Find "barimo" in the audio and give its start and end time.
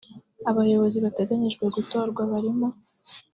2.31-2.67